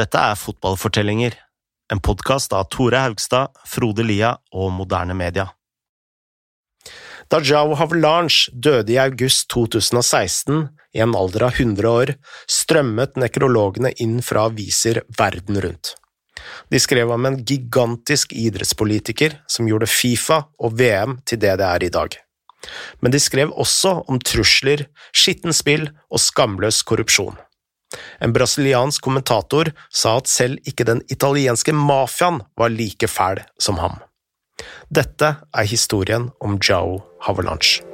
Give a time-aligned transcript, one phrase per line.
[0.00, 1.34] Dette er Fotballfortellinger,
[1.92, 5.50] en podkast av Tore Haugstad, Frode Lia og Moderne Media.
[7.28, 10.62] Da Jao Havelange døde i august 2016,
[10.96, 12.14] i en alder av 100 år,
[12.48, 15.92] strømmet nekrologene inn fra aviser verden rundt.
[16.72, 21.84] De skrev om en gigantisk idrettspolitiker som gjorde Fifa og VM til det det er
[21.84, 22.16] i dag.
[23.04, 27.36] Men de skrev også om trusler, skittent spill og skamløs korrupsjon.
[28.20, 34.00] En brasiliansk kommentator sa at selv ikke den italienske mafiaen var like fæl som ham.
[34.92, 37.91] Dette er historien om Jao Havelange.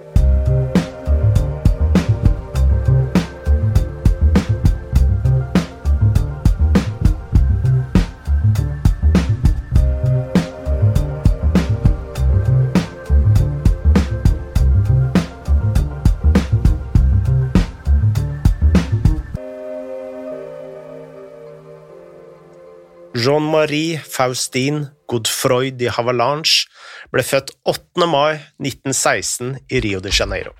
[23.18, 26.69] Jean-Marie Faustin Godfroy de Havalanche
[27.11, 28.06] ble født 8.
[28.06, 30.52] mai 1916 i Rio de Janeiro.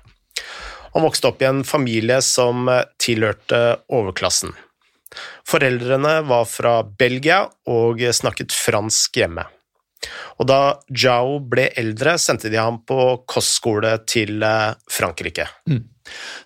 [0.93, 2.67] Han vokste opp i en familie som
[2.99, 3.61] tilhørte
[3.95, 4.51] overklassen.
[5.47, 9.45] Foreldrene var fra Belgia og snakket fransk hjemme.
[10.39, 10.59] Og da
[10.91, 14.43] Jao ble eldre, sendte de ham på kostskole til
[14.91, 15.47] Frankrike.
[15.69, 15.85] Mm.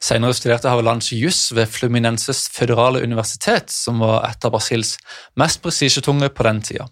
[0.04, 4.98] Senere studerte Havelange juss ved Fluminenses føderale universitet, som var et av Brasils
[5.40, 6.88] mest prestisjetunge på den tida.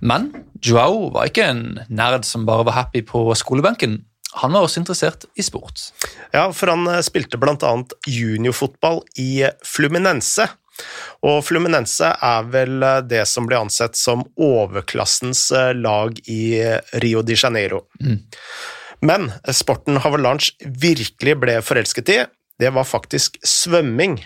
[0.00, 0.30] Men
[0.64, 4.00] Joao var ikke en nerd som bare var happy på skolebenken.
[4.40, 5.90] Han var også interessert i sport.
[6.32, 10.46] Ja, for han spilte blant annet juniorfotball i Fluminense.
[11.26, 16.42] Og Fluminense er vel det som ble ansett som overklassens lag i
[17.02, 17.84] Rio de Janeiro.
[18.00, 18.22] Mm.
[19.00, 22.18] Men sporten Havelange virkelig ble forelsket i,
[22.60, 24.18] det var faktisk svømming.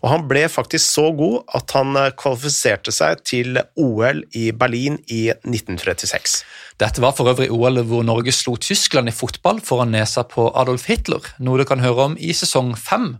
[0.00, 5.26] Og han ble faktisk så god at han kvalifiserte seg til OL i Berlin i
[5.44, 6.38] 1936.
[6.80, 10.88] Dette var for øvrig OL hvor Norge slo Tyskland i fotball foran nesa på Adolf
[10.88, 13.16] Hitler, noe du kan høre om i sesong fem.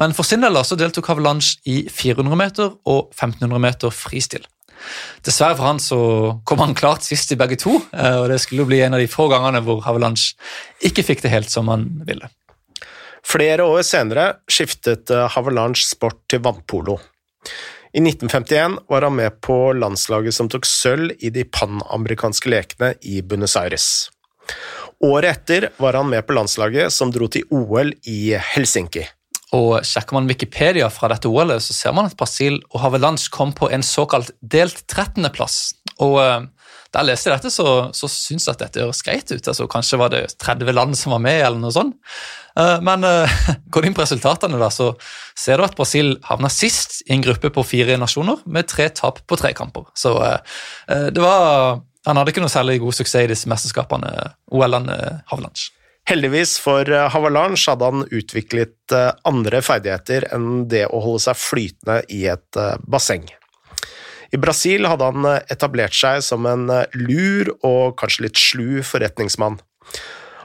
[0.00, 4.42] Men for sin del deltok Havelange i 400 meter og 1500 meter fristil.
[5.24, 5.98] Dessverre for han så
[6.48, 9.28] kom han klart sist i begge to, og det skulle bli en av de få
[9.32, 10.34] gangene hvor Havelange
[10.84, 12.28] ikke fikk det helt som han ville.
[13.24, 16.98] Flere år senere skiftet Havelange sport til vannpolo.
[17.94, 23.20] I 1951 var han med på landslaget som tok sølv i de panamerikanske lekene i
[23.22, 24.10] Buenos Aires.
[25.04, 29.04] Året etter var han med på landslaget som dro til OL i Helsinki.
[29.54, 33.54] Og Sjekker man Wikipedia fra dette OL-et, så ser man at Brasil og Havelange kom
[33.54, 35.58] på en såkalt delt 13.-plass.
[36.02, 36.46] Og uh,
[36.94, 39.48] Da jeg leste dette, så, så syntes jeg at dette høres greit ut.
[39.50, 41.96] Altså, kanskje var det 30 land som var med, eller noe sånt.
[42.58, 43.38] Uh, men uh,
[43.70, 44.92] går du inn på resultatene, da, så
[45.38, 49.22] ser du at Brasil havna sist i en gruppe på fire nasjoner, med tre tap
[49.26, 49.90] på tre kamper.
[49.98, 50.14] Så
[50.86, 54.10] det var Han hadde ikke noe særlig god suksess i disse mesterskapene,
[54.52, 54.98] OL-ene
[55.30, 55.70] Havelange.
[56.04, 58.94] Heldigvis for Havalanche hadde han utviklet
[59.24, 63.24] andre ferdigheter enn det å holde seg flytende i et basseng.
[64.34, 66.66] I Brasil hadde han etablert seg som en
[66.98, 69.56] lur og kanskje litt slu forretningsmann.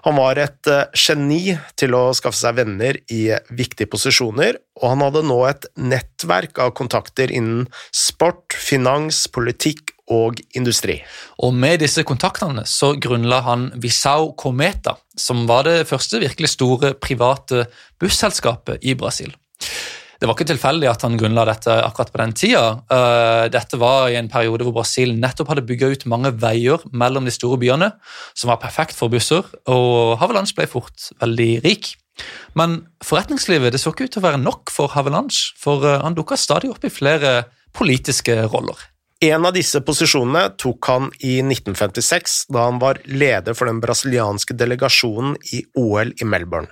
[0.06, 5.25] Han var et geni til å skaffe seg venner i viktige posisjoner, og han hadde
[5.28, 11.00] nå et nettverk av kontakter innen sport, finans, politikk og industri.
[11.46, 16.94] Og Med disse kontaktene så grunnla han Visao Cometa, som var det første virkelig store
[16.97, 17.68] private
[18.00, 19.34] busselskapet i Brasil.
[20.19, 22.64] Det var ikke tilfeldig at han grunnla dette akkurat på den tida.
[23.53, 27.31] Dette var i en periode hvor Brasil nettopp hadde bygga ut mange veier mellom de
[27.31, 27.94] store byene,
[28.36, 31.94] som var perfekt for busser, og Havelange ble fort veldig rik.
[32.59, 36.36] Men forretningslivet det så ikke ut til å være nok for Havelange, for han dukka
[36.36, 38.75] stadig opp i flere politiske roller.
[39.19, 44.56] En av disse posisjonene tok han i 1956, da han var leder for den brasilianske
[44.56, 46.72] delegasjonen i OL i Melbourne.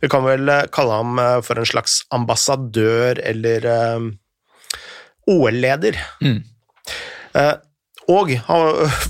[0.00, 4.06] Vi kan vel kalle ham for en slags ambassadør eller uh,
[5.26, 5.98] OL-leder.
[6.22, 6.38] Mm.
[8.14, 8.30] Og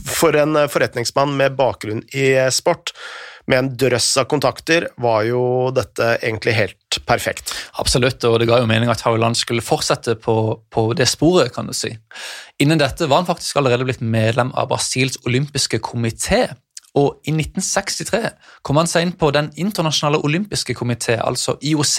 [0.08, 2.94] for en forretningsmann med bakgrunn i sport,
[3.46, 5.40] med en drøss av kontakter, var jo
[5.74, 7.52] dette egentlig helt perfekt.
[7.80, 10.36] Absolutt, og det ga jo mening at Haveland skulle fortsette på,
[10.72, 11.92] på, det sporet, kan du si.
[12.62, 16.48] Innen dette var han faktisk allerede blitt medlem av Brasils olympiske komité,
[16.96, 18.22] og i 1963
[18.64, 21.96] kom han seg inn på Den internasjonale olympiske komité, altså IOC,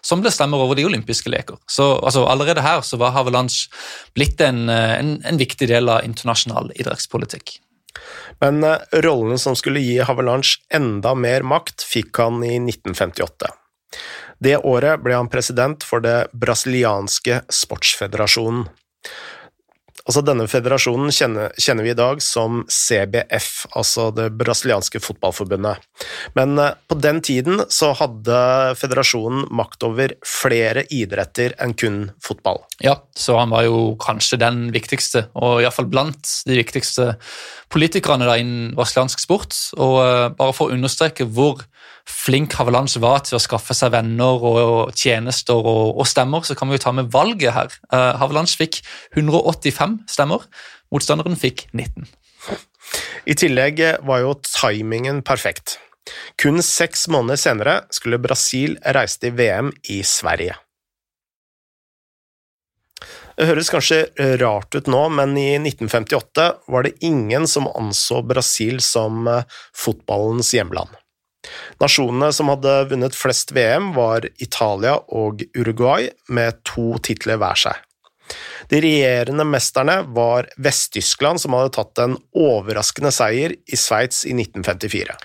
[0.00, 1.60] som bestemmer over de olympiske leker.
[1.68, 3.68] Så altså, Allerede her så var Havelange
[4.16, 7.58] blitt en, en, en viktig del av internasjonal idrettspolitikk.
[8.42, 8.64] Men
[9.04, 13.52] rollen som skulle gi Havelanche enda mer makt, fikk han i 1958.
[14.42, 18.64] Det året ble han president for det brasilianske sportsfederasjonen.
[20.02, 25.78] Altså Denne federasjonen kjenner, kjenner, vi i dag som CBF, altså det brasilianske fotballforbundet.
[26.38, 28.36] Men eh, på den tiden så hadde
[28.78, 32.62] federasjonen makt over flere idretter enn kun fotball.
[32.82, 37.12] Ja, så han var jo kanskje den viktigste, og iallfall blant de viktigste
[37.72, 39.56] politikerne da innen brasiliansk sport.
[39.78, 41.64] Og eh, bare for å understreke hvor
[42.08, 46.70] flink Havelands var til å skaffe seg venner og tjenester og, og stemmer, så kan
[46.70, 47.76] vi jo ta med valget her.
[47.92, 48.80] Uh, Havelange fikk
[49.14, 50.42] 185 stemmer,
[50.92, 52.10] motstanderen fikk 19.
[53.30, 55.78] I tillegg var jo timingen perfekt.
[56.40, 60.58] Kun seks måneder senere skulle Brasil reise til VM i Sverige.
[63.36, 64.04] Det høres kanskje
[64.42, 70.52] rart ut nå, men i 1958 var det ingen som anså Brasil som eh, fotballens
[70.54, 70.92] hjemland.
[71.82, 77.80] Nasjonene som hadde vunnet flest VM, var Italia og Uruguay, med to titler hver seg.
[78.70, 85.16] De regjerende mesterne var Vest-Tyskland, som hadde tatt en overraskende seier i Sveits i 1954.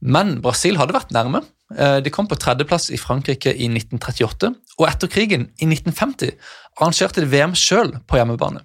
[0.00, 1.42] Men Brasil hadde vært nærme.
[1.76, 6.34] Eh, de kom på tredjeplass i Frankrike i 1938, og etter krigen, i 1950,
[6.80, 8.64] arrangerte de VM sjøl på hjemmebane.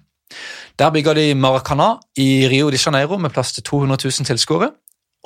[0.78, 4.72] Der bygga de Maracana i Rio de Janeiro med plass til 200 000 tilskuere,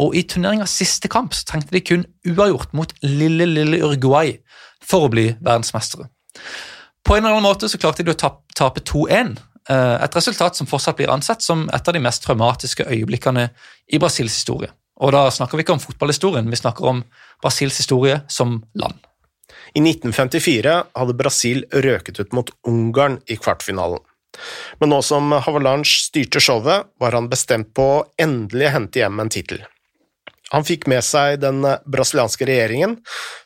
[0.01, 4.37] og i turneringas siste kamp så trengte de kun uavgjort mot lille, lille Uruguay
[4.85, 6.09] for å bli verdensmestere.
[7.05, 9.35] På en eller annen måte så klarte de å tape 2-1,
[9.69, 13.49] eh, et resultat som fortsatt blir ansett som et av de mest traumatiske øyeblikkene
[13.93, 14.71] i Brasils historie.
[15.01, 17.03] Og da snakker vi ikke om fotballhistorien, vi snakker om
[17.43, 18.99] Brasils historie som land.
[19.75, 24.03] I 1954 hadde Brasil røket ut mot Ungarn i kvartfinalen.
[24.79, 29.33] Men nå som Havalanche styrte showet, var han bestemt på å endelig hente hjem en
[29.33, 29.65] tittel.
[30.51, 32.97] Han fikk med seg den brasilianske regjeringen,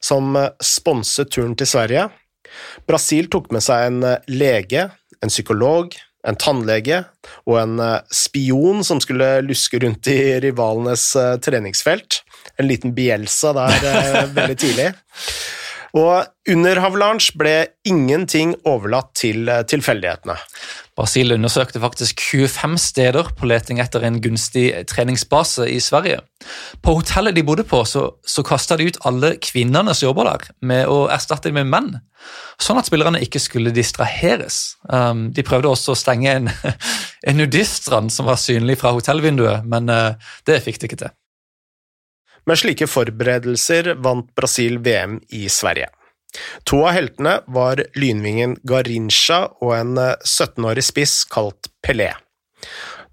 [0.00, 2.08] som sponset turen til Sverige.
[2.88, 4.00] Brasil tok med seg en
[4.30, 4.88] lege,
[5.20, 5.92] en psykolog,
[6.24, 7.02] en tannlege
[7.44, 7.80] og en
[8.12, 11.10] spion som skulle luske rundt i rivalenes
[11.44, 12.22] treningsfelt.
[12.56, 14.88] En liten Bielsa der veldig tidlig.
[15.94, 17.54] Og under Havelange ble
[17.86, 20.34] ingenting overlatt til tilfeldighetene.
[20.94, 26.20] Brasil undersøkte faktisk 25 steder på leting etter en gunstig treningsbase i Sverige.
[26.82, 30.46] På hotellet de bodde på, så, så kasta de ut alle kvinnene som jobber der,
[30.62, 31.90] med å erstatte dem med menn,
[32.62, 34.76] sånn at spillerne ikke skulle distraheres.
[34.86, 36.50] Um, de prøvde også å stenge en,
[37.28, 40.14] en nudiststrand som var synlig fra hotellvinduet, men uh,
[40.46, 41.14] det fikk de ikke til.
[42.44, 45.88] Med slike forberedelser vant Brasil VM i Sverige.
[46.68, 52.10] To av heltene var lynvingen Garincha og en 17-årig eh, spiss kalt Pelé.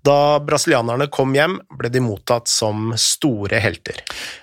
[0.02, 4.00] Da brasilianerne kom hjem, ble de mottatt som store helter.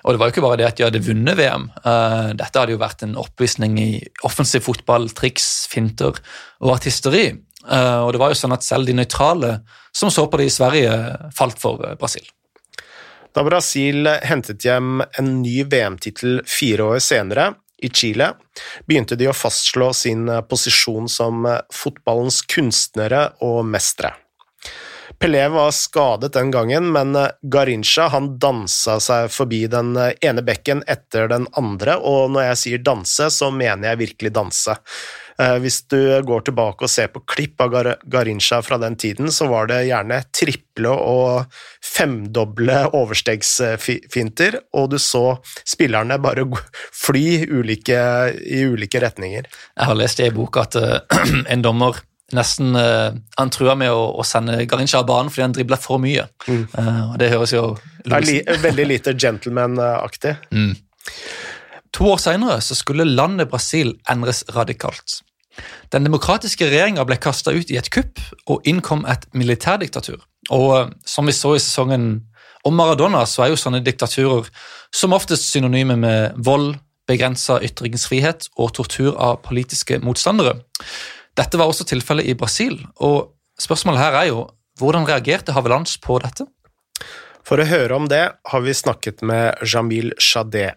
[0.06, 1.66] Og Det var jo ikke bare det at de hadde vunnet VM.
[1.82, 3.90] Eh, dette hadde jo vært en oppvisning i
[4.28, 6.14] offensiv fotball, triks, finter
[6.62, 7.26] og artisteri.
[7.66, 9.58] Eh, og det var jo sånn at selv de nøytrale
[9.90, 10.94] som så på det i Sverige,
[11.34, 12.24] falt for Brasil.
[13.38, 18.32] Da Brasil hentet hjem en ny VM-tittel fire år senere, i Chile,
[18.82, 24.10] begynte de å fastslå sin eh, posisjon som eh, fotballens kunstnere og mestere.
[25.22, 30.82] Pelé var skadet den gangen, men eh, Garincha han dansa seg forbi den ene bekken
[30.90, 34.74] etter den andre, og når jeg sier danse, så mener jeg virkelig danse.
[35.38, 37.76] Eh, hvis du går tilbake og ser på klipp av
[38.10, 45.38] Garincha fra den tiden, så var det gjerne triple og femdoble overstegsfinter, og du så
[45.62, 46.46] spillerne bare
[46.94, 48.00] fly ulike,
[48.34, 49.46] i ulike retninger.
[49.46, 52.02] Jeg har lest i boka at uh, en dommer
[52.34, 56.02] nesten uh, han trua med å, å sende Garincha av banen fordi han dribla for
[56.02, 56.26] mye.
[56.50, 56.66] Mm.
[56.74, 57.62] Uh, Det høres jo
[58.26, 60.34] li Veldig lite gentleman-aktig.
[60.50, 60.74] Mm.
[61.96, 65.22] To år senere skulle landet Brasil endres radikalt.
[65.92, 70.20] Den demokratiske regjeringa ble kasta ut i et kupp, og innkom et militærdiktatur.
[70.54, 72.10] Og eh, som vi så i sesongen
[72.66, 74.48] om Maradona, så er jo sånne diktaturer
[74.94, 76.76] som oftest synonyme med vold,
[77.08, 80.58] begrensa ytringsfrihet og tortur av politiske motstandere.
[81.38, 84.42] Dette var også tilfellet i Brasil, og spørsmålet her er jo
[84.78, 86.44] hvordan reagerte Havelands på dette?
[87.48, 90.76] For å høre om det har vi snakket med Jamil Shadeh.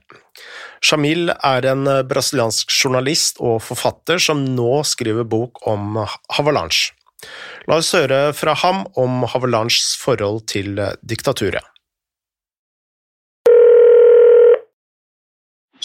[0.82, 6.00] Jamil er en eh, brasiliansk journalist og forfatter som nå skriver bok om
[6.34, 6.96] Havalanche.
[7.70, 11.68] La oss høre fra ham om Havalanches forhold til eh, diktaturet.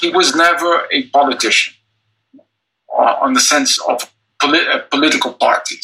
[0.01, 1.75] He was never a politician
[2.99, 4.03] uh, on the sense of
[4.39, 5.77] polit a political party.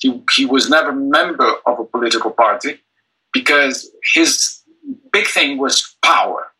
[0.00, 2.80] He, he was never a member of a political party
[3.32, 4.62] because his
[5.12, 6.53] big thing was power.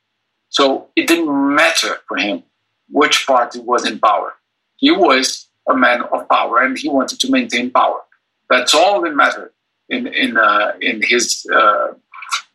[0.54, 2.44] So it didn't matter for him
[2.88, 4.34] which party was in power.
[4.76, 8.00] He was a man of power and he wanted to maintain power.
[8.49, 9.52] That's all that mattered
[9.88, 11.94] in in uh, in his uh,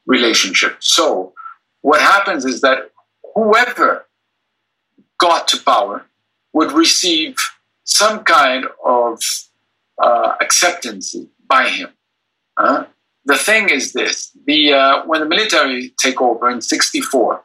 [0.05, 0.77] relationship.
[0.79, 1.33] So
[1.81, 2.91] what happens is that
[3.35, 4.05] whoever
[5.17, 6.05] got to power
[6.53, 7.35] would receive
[7.83, 9.19] some kind of
[10.01, 11.15] uh, acceptance
[11.47, 11.89] by him.
[12.55, 12.85] Uh,
[13.25, 17.43] the thing is this: the uh, when the military take over in '64,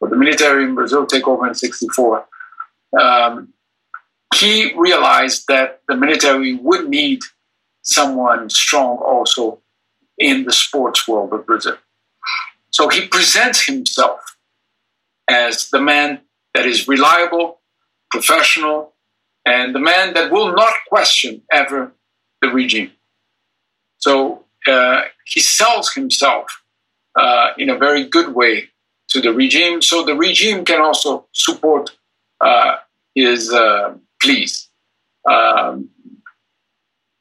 [0.00, 2.26] or the military in Brazil take over in '64,
[3.00, 3.52] um,
[4.34, 7.20] he realized that the military would need
[7.82, 9.60] someone strong also
[10.18, 11.76] in the sports world of Brazil.
[12.70, 14.20] So he presents himself
[15.28, 16.20] as the man
[16.54, 17.60] that is reliable,
[18.10, 18.94] professional,
[19.46, 21.92] and the man that will not question ever
[22.42, 22.92] the regime.
[23.98, 26.62] So uh, he sells himself
[27.18, 28.70] uh, in a very good way
[29.10, 31.90] to the regime, so the regime can also support
[32.40, 32.76] uh,
[33.14, 34.68] his uh, pleas.
[35.28, 35.90] Um,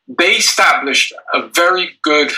[0.07, 2.31] they established a very good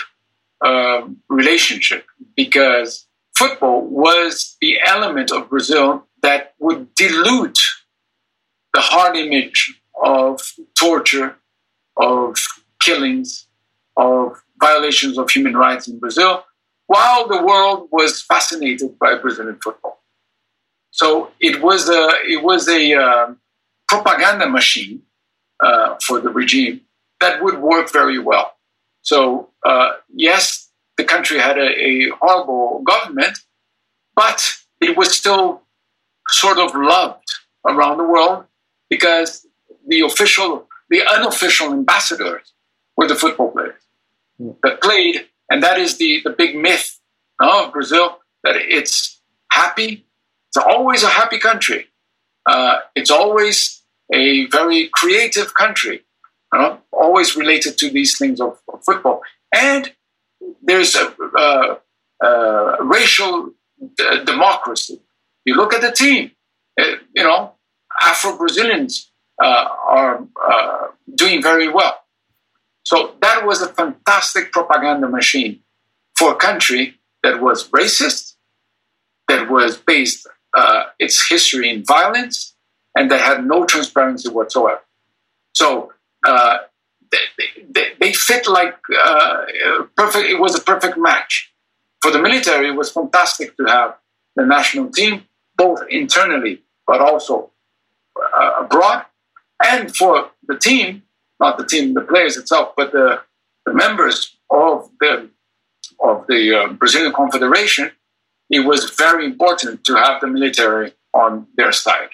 [0.64, 2.06] uh, relationship
[2.36, 7.60] because football was the element of Brazil that would dilute
[8.74, 10.42] the hard image of
[10.78, 11.38] torture,
[11.98, 12.36] of
[12.82, 13.48] killings,
[13.98, 16.44] of violations of human rights in Brazil,
[16.92, 19.98] while the world was fascinated by Brazilian football.
[20.92, 23.28] So it was a it was a uh,
[23.88, 25.02] propaganda machine
[25.66, 26.82] uh, for the regime
[27.22, 28.48] that would work very well.
[29.04, 29.90] So uh,
[30.28, 33.36] yes, the country had a, a horrible government,
[34.16, 34.40] but
[34.82, 35.62] it was still
[36.30, 37.30] sort of loved
[37.66, 38.46] around the world
[38.90, 39.48] because
[39.88, 42.54] the official, the unofficial ambassadors
[42.98, 43.82] were the football players
[44.64, 47.00] that played, and that is the, the big myth
[47.42, 50.06] of Brazil that it's happy.
[50.50, 51.88] It's always a happy country.
[52.50, 56.04] Uh, it's always a very creative country,
[56.56, 59.22] uh, always related to these things of, of football.
[59.54, 59.92] And
[60.64, 61.78] there's a, a,
[62.26, 63.52] a racial
[63.98, 65.02] d- democracy.
[65.46, 66.32] You look at the team,
[66.80, 67.56] uh, you know,
[68.02, 72.01] Afro Brazilians uh, are uh, doing very well.
[72.84, 75.60] So that was a fantastic propaganda machine
[76.16, 78.36] for a country that was racist,
[79.28, 82.56] that was based uh, its history in violence,
[82.96, 84.82] and that had no transparency whatsoever.
[85.54, 85.94] So
[86.26, 86.58] uh,
[87.12, 89.46] they, they, they, fit like uh,
[89.96, 90.30] perfect.
[90.30, 91.54] It was a perfect match
[92.02, 92.70] for the military.
[92.70, 93.96] It was fantastic to have
[94.36, 97.52] the national team both internally but also
[98.38, 99.06] uh, abroad,
[99.64, 101.04] and for the team
[101.42, 103.20] not the team, the players itself, but the,
[103.66, 105.30] the members of the
[106.00, 107.92] of the uh, Brazilian Confederation,
[108.50, 112.10] it was very important to have the military on their side,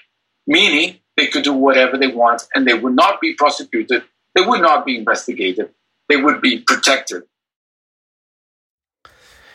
[0.46, 4.02] meaning they could do whatever they want and they would not be prosecuted,
[4.34, 5.70] they would not be investigated,
[6.08, 7.22] they would be protected.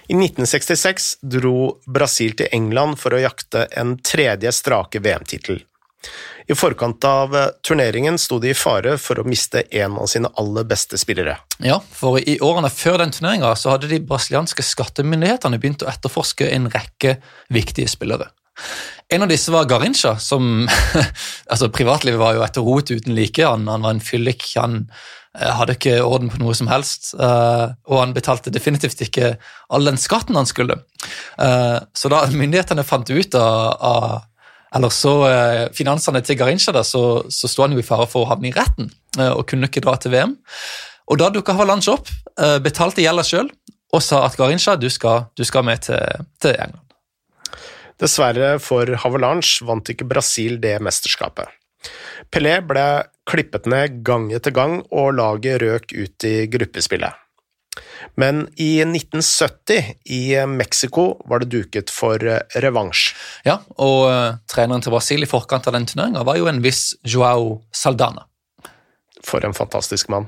[0.10, 5.62] I 1966 dro Brasil til England for å jakte en tredje strake VM-tittel.
[6.48, 10.32] I forkant av eh, turneringen sto de i fare for å miste en av sine
[10.40, 11.38] aller beste spillere.
[11.64, 16.70] Ja, for i årene før den turneringa hadde de brasilianske skattemyndighetene begynt å etterforske en
[16.74, 17.18] rekke
[17.54, 18.32] viktige spillere.
[19.14, 20.68] En av disse var Garincha, som
[21.52, 23.46] altså Privatlivet var jo etter rot uten like.
[23.46, 24.82] Han, han var en fyllik, han
[25.40, 27.14] eh, hadde ikke orden på noe som helst.
[27.16, 29.38] Uh, og han betalte definitivt ikke
[29.74, 30.82] all den skatten han skulle.
[31.98, 34.22] Så da myndighetene fant ut av
[34.74, 38.26] eller så eh, finansene til Garincha, da, så, så sto han jo i fare for
[38.26, 38.90] å havne i retten
[39.20, 40.34] eh, og kunne ikke dra til VM.
[41.12, 42.10] Og Da dukka Havalanche opp,
[42.42, 43.52] eh, betalte gjelda sjøl
[43.94, 46.80] og sa at Garincha, du du skal med til, til, England.
[48.02, 51.46] Dessverre for Havalanche vant ikke Brasil det mesterskapet.
[52.34, 57.23] Pelé ble klippet ned gang etter gang, og laget røk ut i gruppespillet.
[58.16, 63.14] Men i 1970, i Mexico, var det duket for eh, revansj.
[63.48, 66.92] Ja, og uh, treneren til Brasil i forkant av den turneringa var jo en viss
[67.02, 68.28] Joao Saldana.
[69.24, 70.28] For en fantastisk mann.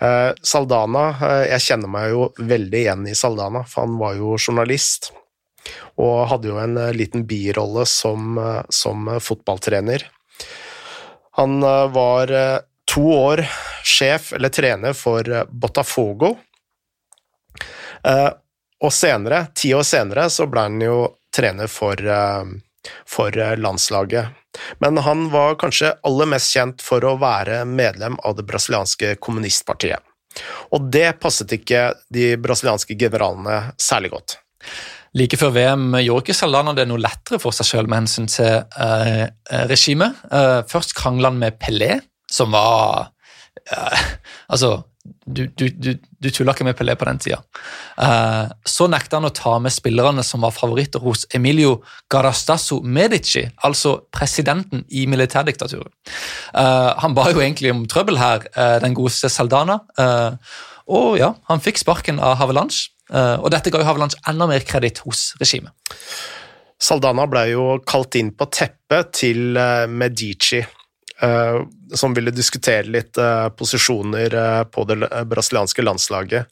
[0.00, 1.04] uh, Saldana
[1.50, 5.12] Jeg kjenner meg jo veldig igjen i Saldana, for han var jo journalist.
[6.00, 8.38] Og hadde jo en liten birolle som,
[8.72, 10.06] som fotballtrener.
[11.36, 11.58] Han
[11.92, 12.32] var
[12.88, 13.42] to år
[13.84, 16.34] sjef eller trener for eh, Botafogo.
[18.04, 18.30] Eh,
[18.78, 20.98] og senere, ti år senere, så ble han jo
[21.34, 24.34] trener for, eh, for landslaget.
[24.82, 30.02] Men han var kanskje aller mest kjent for å være medlem av det brasilianske kommunistpartiet.
[30.74, 34.38] Og det passet ikke de brasilianske generalene særlig godt.
[35.16, 38.58] Like før VM gjorde ikke Salana det noe lettere for seg selv med hensyn til
[38.60, 39.24] eh,
[39.70, 40.18] regimet.
[40.30, 41.94] Eh, først krangla han med Pelé,
[42.30, 43.08] som var
[43.72, 44.06] uh,
[44.48, 44.82] Altså,
[45.26, 47.38] du, du, du, du tulla ikke med Pelé på den tida.
[48.00, 51.78] Uh, så nekta han å ta med spillerne som var favoritter hos Emilio
[52.12, 55.92] Garastasso Medici, altså presidenten i militærdiktaturet.
[56.54, 59.80] Uh, han ba jo egentlig om trøbbel her, uh, den godeste Saldana.
[60.88, 65.02] og ja, han fikk sparken av Havelange, og dette ga jo Havelange enda mer kreditt
[65.04, 65.72] hos regimet.
[66.80, 70.62] Saldana ble jo kalt inn på teppet til Medici
[71.94, 76.46] som ville diskutere litt uh, posisjoner uh, på det brasilianske landslaget.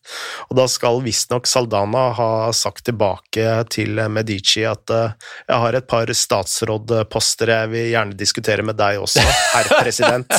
[0.49, 6.11] Og da skal visstnok Saldana ha sagt tilbake til Medici at jeg har et par
[6.11, 9.23] statsrådposter jeg vil gjerne diskutere med deg også,
[9.55, 10.35] herr president.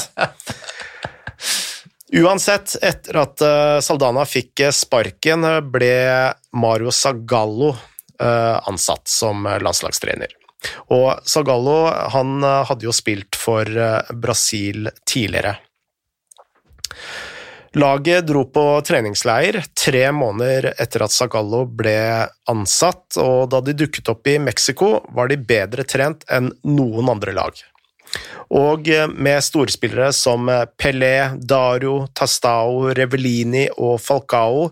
[2.18, 3.44] Uansett, etter at
[3.84, 5.94] Saldana fikk sparken, ble
[6.56, 7.74] Mario Zagallo
[8.18, 10.32] ansatt som landslagstrener.
[10.94, 15.58] Og Zagallo han eh, hadde jo spilt for eh, Brasil tidligere.
[17.78, 24.10] Laget dro på treningsleir tre måneder etter at Zagallo ble ansatt, og da de dukket
[24.10, 27.60] opp i Mexico, var de bedre trent enn noen andre lag.
[28.56, 30.48] Og eh, med storspillere som
[30.80, 34.70] Pelé, Dario, Tastao, Revellini og Falcao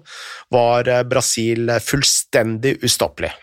[0.56, 3.36] var Brasil fullstendig ustoppelig.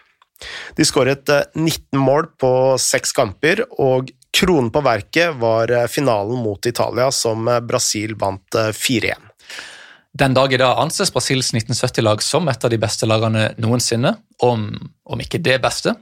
[0.76, 6.40] De skåret 19 eh, mål på seks kamper, og kronen på verket var eh, finalen
[6.44, 9.28] mot Italia, som eh, Brasil vant 4-1.
[10.12, 14.66] Den dag i dag anses Brasils 1970-lag som et av de beste lagene noensinne, om,
[15.08, 15.94] om ikke det beste.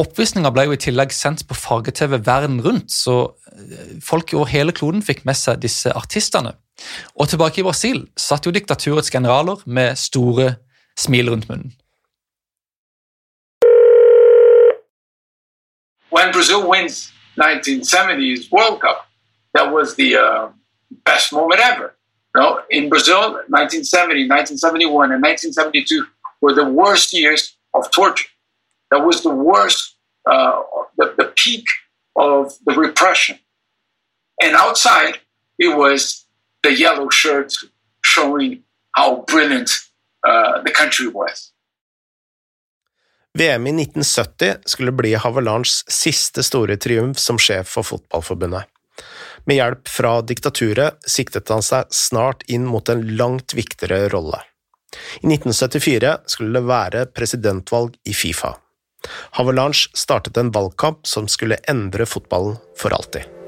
[0.00, 3.36] Oppvisninga ble jo i tillegg sendt på farge-TV verden rundt, så
[4.02, 6.54] folk over hele kloden fikk med seg disse artistene.
[7.18, 10.54] Og tilbake i Brasil satt jo diktaturets generaler med store
[10.98, 11.74] smil rundt munnen.
[16.10, 19.08] When Brazil wins 1970's World Cup,
[19.54, 20.48] that was the uh,
[21.04, 21.96] best moment ever.
[22.36, 26.06] Know, in Brazil, 1970, 1971, and 1972
[26.40, 28.28] were the worst years of torture.
[28.92, 29.96] That was the worst,
[30.26, 30.62] uh,
[30.96, 31.64] the, the peak
[32.14, 33.38] of the repression.
[34.40, 35.18] And outside,
[35.58, 36.26] it was
[36.62, 37.64] the yellow shirts
[38.04, 38.62] showing
[38.94, 39.70] how brilliant
[40.26, 41.52] uh, the country was.
[43.38, 48.66] VM i 1970 skulle bli Havelanges siste store triumf som sjef for Fotballforbundet.
[49.46, 54.42] Med hjelp fra diktaturet siktet han seg snart inn mot en langt viktigere rolle.
[55.22, 58.56] I 1974 skulle det være presidentvalg i Fifa.
[59.38, 63.39] Havelange startet en valgkamp som skulle endre fotballen for alltid.